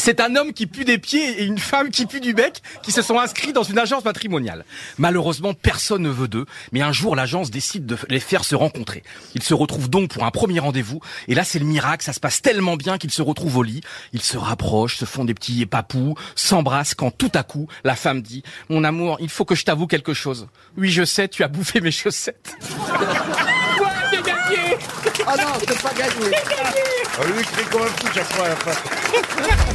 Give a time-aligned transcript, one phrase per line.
[0.00, 2.90] C'est un homme qui pue des pieds et une femme qui pue du bec qui
[2.90, 4.64] se sont inscrits dans une agence matrimoniale.
[4.96, 9.02] Malheureusement, personne ne veut d'eux, mais un jour, l'agence décide de les faire se rencontrer.
[9.34, 12.18] Ils se retrouvent donc pour un premier rendez-vous, et là, c'est le miracle, ça se
[12.18, 13.82] passe tellement bien qu'ils se retrouvent au lit.
[14.14, 18.22] Ils se rapprochent, se font des petits papous, s'embrassent quand tout à coup, la femme
[18.22, 20.48] dit «Mon amour, il faut que je t'avoue quelque chose.
[20.78, 22.56] Oui, je sais, tu as bouffé mes chaussettes.»
[23.80, 24.78] Ouais, j'ai gagné
[25.26, 26.30] Oh non, c'est pas gagné.
[27.26, 28.46] Lui ah crie comme un fou chaque fois.